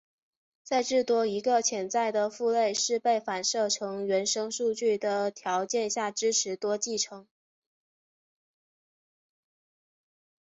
[0.63, 7.27] 在至多一个潜在的父类是被反射成原生数据的条件下支持多继承。